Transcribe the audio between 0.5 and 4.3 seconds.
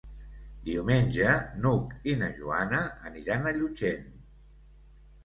Diumenge n'Hug i na Joana aniran a Llutxent.